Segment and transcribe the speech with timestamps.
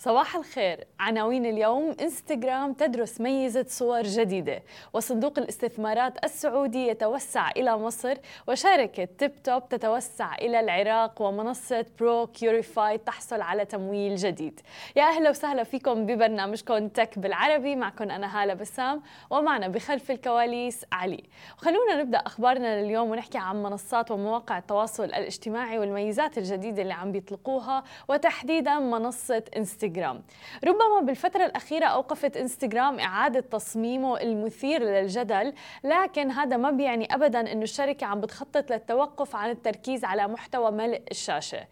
[0.00, 0.84] صباح الخير.
[1.00, 4.62] عناوين اليوم إنستغرام تدرس ميزة صور جديدة.
[4.92, 8.14] وصندوق الاستثمارات السعودي يتوسع إلى مصر.
[8.48, 11.22] وشركة Tip Top تتوسع إلى العراق.
[11.22, 14.60] ومنصة Procurify تحصل على تمويل جديد.
[14.96, 17.76] يا أهلا وسهلا فيكم ببرنامجكم تك بالعربي.
[17.76, 19.02] معكم أنا هالة بسام.
[19.30, 21.24] ومعنا بخلف الكواليس علي.
[21.58, 27.84] وخلونا نبدأ أخبارنا لليوم ونحكي عن منصات ومواقع التواصل الاجتماعي والميزات الجديدة اللي عم بيطلقوها.
[28.08, 29.88] وتحديدا منصة إنستغرام.
[29.98, 30.22] إنستغرام.
[30.64, 35.52] ربما بالفترة الأخيرة أوقفت إنستغرام إعادة تصميمه المثير للجدل
[35.84, 41.02] لكن هذا ما بيعني أبدا أنه الشركة عم بتخطط للتوقف عن التركيز على محتوى ملء
[41.10, 41.66] الشاشة.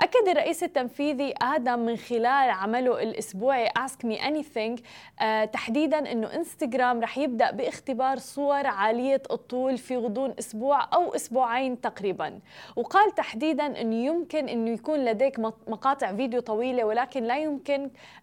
[0.00, 4.82] أكد الرئيس التنفيذي آدم من خلال عمله الأسبوعي Ask Me Anything
[5.20, 11.80] آه تحديدا أنه إنستغرام رح يبدأ باختبار صور عالية الطول في غضون أسبوع أو أسبوعين
[11.80, 12.40] تقريبا.
[12.76, 17.57] وقال تحديدا أنه يمكن أنه يكون لديك مقاطع فيديو طويلة ولكن لا يمكن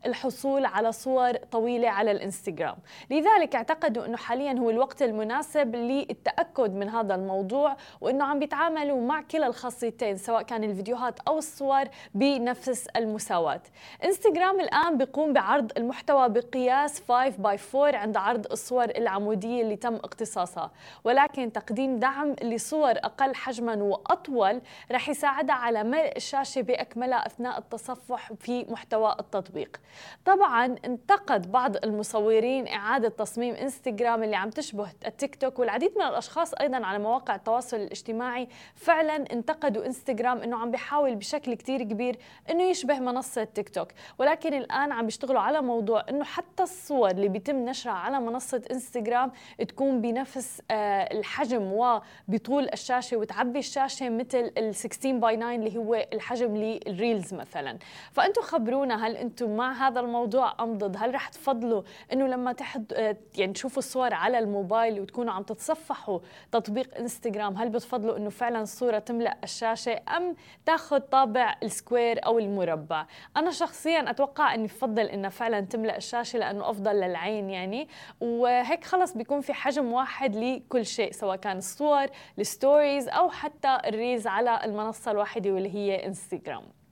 [0.05, 2.75] الحصول على صور طويلة على الإنستغرام.
[3.09, 9.21] لذلك اعتقدوا أنه حاليا هو الوقت المناسب للتأكد من هذا الموضوع وأنه عم بيتعاملوا مع
[9.21, 13.61] كلا الخاصيتين سواء كان الفيديوهات أو الصور بنفس المساواة.
[14.05, 19.95] إنستغرام الآن بيقوم بعرض المحتوى بقياس 5 باي 4 عند عرض الصور العمودية اللي تم
[19.95, 20.71] اختصاصها.
[21.03, 28.33] ولكن تقديم دعم لصور أقل حجما وأطول رح يساعدها على ملء الشاشة بأكملها أثناء التصفح
[28.33, 29.77] في محتوى التطبيق.
[30.25, 36.53] طبعا انتقد بعض المصورين إعادة تصميم إنستغرام اللي عم تشبه التيك توك والعديد من الأشخاص
[36.53, 42.17] أيضا على مواقع التواصل الاجتماعي فعلا انتقدوا إنستغرام أنه عم بيحاول بشكل كتير كبير
[42.49, 43.87] إنه يشبه منصة تيك توك.
[44.17, 49.31] ولكن الآن عم بيشتغلوا على موضوع إنه حتى الصور اللي بيتم نشرها على منصة إنستغرام
[49.67, 56.07] تكون بنفس آه، الحجم وبطول الشاشة وتعبي الشاشة مثل ال 16 by 9 اللي هو
[56.13, 57.77] الحجم لل reels مثلا.
[58.11, 61.83] فانتم خبرونا هل أنتم مع هذا الموضوع أم ضد؟ هل رح تفضلوا
[62.13, 66.19] إنه لما تحد آه، يعني تشوفوا الصور على الموبايل وتكونوا عم تتصفحوا
[66.51, 72.39] تطبيق إنستغرام هل بتفضلوا إنه فعلا الصورة تملأ الشاشة أم تاخذ طابع ال square أو
[72.39, 73.05] المربع؟
[73.37, 77.87] أنا شخصيا أتوقع إني بفضل إنها فعلا تملأ الشاشة لأنه أفضل للعين يعني
[78.21, 82.07] وهيك خلص بيكون في حجم واحد لكل شيء سواء كان الصور
[82.39, 86.84] ال stories أو حتى ال reels على المنصة الواحدة واللي هي إنستغرام.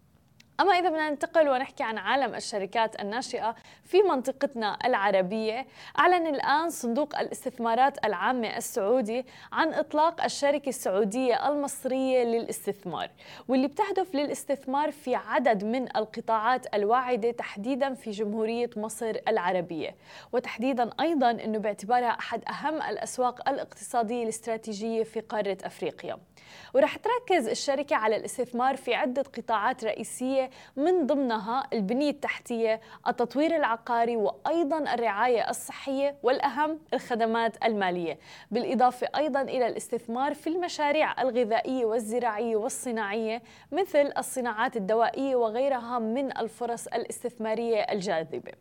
[0.63, 5.67] أما إذا بدنا ننتقل ونحكي عن عالم الشركات الناشئة في منطقتنا العربية
[5.99, 13.09] أعلن الآن صندوق الاستثمارات العامة السعودي عن إطلاق الشركة السعودية المصرية للاستثمار
[13.47, 19.95] واللي بتهدف للاستثمار في عدد من القطاعات الواعدة تحديدا في جمهورية مصر العربية.
[20.33, 26.17] وتحديدا أيضا أنه باعتبارها أحد أهم الأسواق الاقتصادية الاستراتيجية في قارة أفريقيا.
[26.73, 34.15] ورح تركز الشركة على الاستثمار في عدة قطاعات رئيسية من ضمنها البنية التحتية التطوير العقاري
[34.15, 38.19] وأيضا الرعاية الصحية والأهم الخدمات المالية.
[38.51, 46.87] بالإضافة أيضا إلى الاستثمار في المشاريع الغذائية والزراعية والصناعية مثل الصناعات الدوائية وغيرها من الفرص
[46.87, 48.51] الاستثمارية الجاذبة.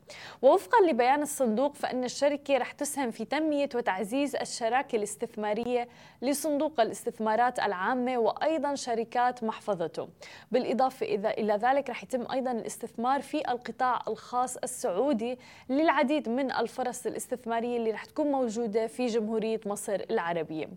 [0.42, 5.88] ووفقا لبيان الصندوق فإن الشركة رح تسهم في تنمية وتعزيز الشراكة الاستثمارية
[6.22, 10.08] لصندوق الاستثمارات العامة وأيضا شركات محفظته.
[10.52, 15.38] بالإضافة إلى ذلك رح يتم أيضا الاستثمار في القطاع الخاص السعودي
[15.68, 20.68] للعديد من الفرص الاستثمارية اللي رح تكون موجودة في جمهورية مصر العربية.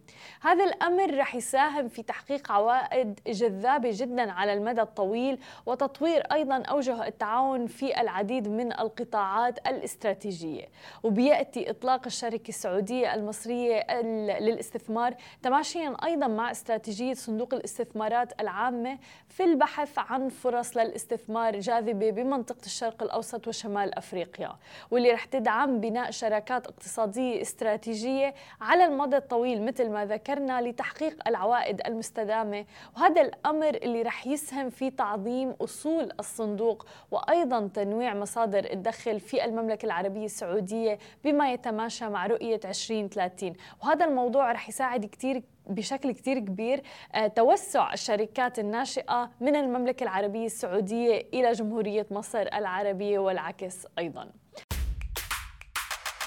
[0.41, 7.07] هذا الأمر رح يساهم في تحقيق عوائد جذابة جدا على المدى الطويل وتطوير أيضا أوجه
[7.07, 10.65] التعاون في العديد من القطاعات الاستراتيجية.
[11.03, 14.01] وبيأتي إطلاق الشركة السعودية المصرية
[14.39, 18.97] للاستثمار تماشيا أيضا مع استراتيجية صندوق الاستثمارات العامة
[19.29, 24.55] في البحث عن فرص للاستثمار جاذبة بمنطقة الشرق الأوسط وشمال أفريقيا
[24.91, 31.81] واللي رح تدعم بناء شراكات اقتصادية استراتيجية على المدى الطويل مثل ما ذكرنا لتحقيق العوائد
[31.87, 32.65] المستدامة.
[32.97, 39.85] وهذا الأمر اللي رح يسهم في تعظيم أصول الصندوق وأيضا تنويع مصادر الدخل في المملكة
[39.85, 43.53] العربية السعودية بما يتماشى مع رؤية 2030
[43.83, 46.82] وهذا الموضوع رح يساعد كتير بشكل كتير كبير
[47.14, 54.32] آه، توسع الشركات الناشئة من المملكة العربية السعودية إلى جمهورية مصر العربية والعكس أيضاً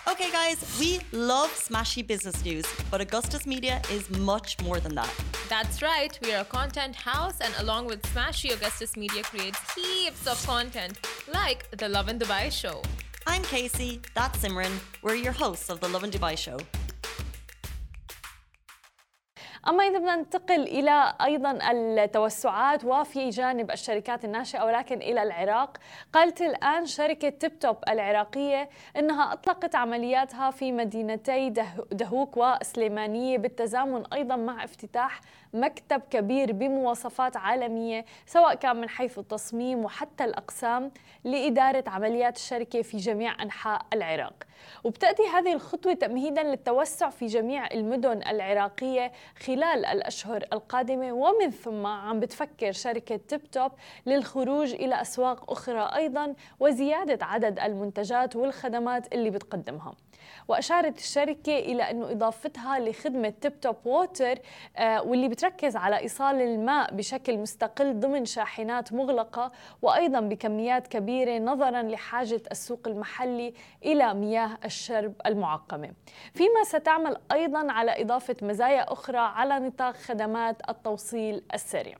[0.06, 5.10] Okay, guys, we love smashy business news, but Augustus Media is much more than that.
[5.48, 10.28] That's right, we are a content house, and along with Smashy, Augustus Media creates heaps
[10.28, 11.00] of content,
[11.34, 12.82] like the Love in Dubai show.
[13.26, 14.74] I'm Casey, that's Simran.
[15.02, 16.58] We're your hosts of the Love in Dubai show.
[19.69, 25.77] أما إذا بدنا ننتقل إلى أيضا التوسعات وفي جانب الشركات الناشئة ولكن إلى العراق
[26.13, 31.51] قالت الآن شركة تيب توب العراقية أنها أطلقت عملياتها في مدينتي
[31.93, 35.21] دهوك وسليمانية بالتزامن أيضا مع افتتاح
[35.55, 40.91] مكتب كبير بمواصفات عالمية سواء كان من حيث التصميم وحتى الأقسام
[41.25, 44.45] لإدارة عمليات الشركة في جميع أنحاء العراق.
[44.85, 49.13] وبتأتي هذه الخطوة تمهيدا للتوسع في جميع المدن العراقية
[49.47, 53.73] خلال الأشهر القادمة ومن ثم عم بتفكر شركة تيب توب
[54.07, 59.95] للخروج إلى أسواق أخرى أيضا وزيادة عدد المنتجات والخدمات اللي بتقدمها.
[60.49, 64.39] وأشارت الشركة إلى أنه إضافتها لخدمة تيب توب ووتر
[64.77, 69.53] آه واللي بتركز على إيصال الماء بشكل مستقل ضمن شاحنات مغلقة
[69.83, 73.55] وأيضا بكميات كبيرة نظرا لحاجة السوق المحلي
[73.85, 75.91] إلى مياه الشرب المعقمة.
[76.35, 81.97] فيما ستعمل أيضا على إضافة مزايا أخرى على نطاق خدمات التوصيل السريع.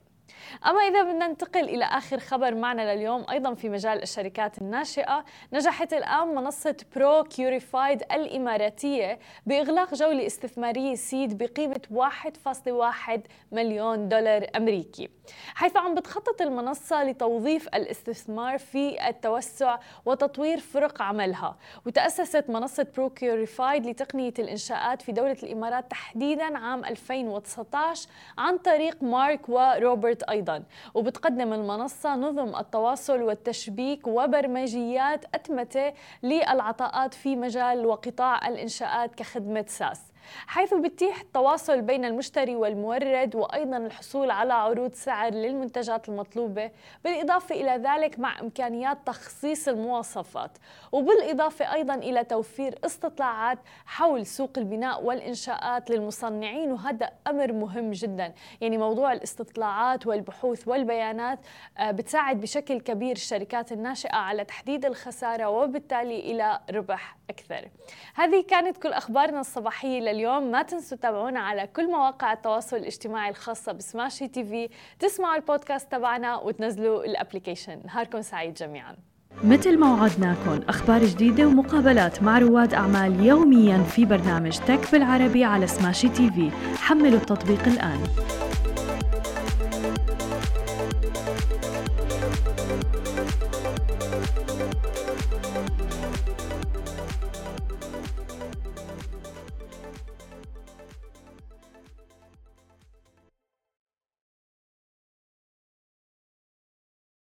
[0.65, 5.93] أما إذا بدنا ننتقل إلى آخر خبر معنا لليوم أيضا في مجال الشركات الناشئة نجحت
[5.93, 13.19] الآن منصة Procurified الإماراتية بإغلاق جولة استثمارية seed بقيمة 1.1
[13.51, 15.09] مليون دولار أمريكي.
[15.55, 21.57] حيث عم بتخطط المنصة لتوظيف الاستثمار في التوسع وتطوير فرق عملها.
[21.85, 30.23] وتأسست منصة Procurified لتقنية الإنشاءات في دولة الإمارات تحديدا عام 2019 عن طريق مارك وروبرت
[30.29, 30.63] أيضا.
[30.93, 35.93] وبتقدم المنصة نظم التواصل والتشبيك وبرمجيات أتمتة
[36.23, 40.01] للعطاءات في مجال وقطاع الإنشاءات كخدمة SaaS.
[40.47, 46.71] حيث بتيح التواصل بين المشتري والمورد وأيضا الحصول على عروض سعر للمنتجات المطلوبة
[47.03, 50.51] بالإضافة إلى ذلك مع إمكانيات تخصيص المواصفات
[50.91, 58.33] وبالإضافة أيضا إلى توفير استطلاعات حول سوق البناء والإنشاءات للمصنعين وهذا أمر مهم جدا.
[58.61, 61.39] يعني موضوع الاستطلاعات والبحوث والبيانات
[61.77, 67.69] آه، بتساعد بشكل كبير الشركات الناشئة على تحديد الخسارة وبالتالي إلى ربح أكثر.
[68.15, 73.71] هذه كانت كل أخبارنا الصباحية لليوم ما تنسوا تتابعونا على كل مواقع التواصل الاجتماعي الخاصة
[73.71, 74.69] بسماشي تي في.
[74.99, 77.79] تسمعوا البودكاست تبعنا وتنزلوا ال application.
[77.85, 78.95] نهاركم سعيد جميعا.
[79.43, 85.67] مثل ما وعدناكم أخبار جديدة ومقابلات مع رواد أعمال يوميا في برنامج تك بالعربي على
[85.67, 86.51] سماشي تي في.
[86.77, 88.03] حملوا التطبيق الآن.